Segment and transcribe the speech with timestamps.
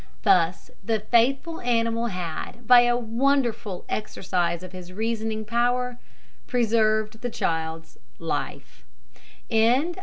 [0.23, 5.99] Thus the faithful animal had, by a wonderful exercise of his reasoning power,
[6.47, 8.83] preserved the child's life.